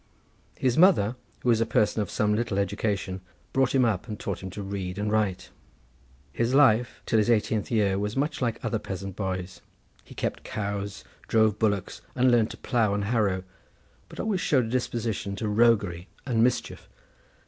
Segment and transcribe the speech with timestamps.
[0.57, 3.21] His mother, who was a person of some little education,
[3.53, 5.51] brought him up, and taught him to read and write.
[6.33, 9.61] His life, till his eighteenth year, was much like that of other peasant boys;
[10.03, 13.43] he kept crows, drove bullocks, and learned to plough and harrow,
[14.09, 16.89] but always showed a disposition to roguery and mischief.